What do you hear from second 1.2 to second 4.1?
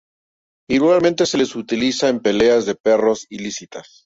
se les utiliza en peleas de perros ilícitas.